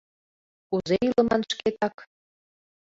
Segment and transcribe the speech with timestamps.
[0.67, 1.95] «Кузе илыман шкетак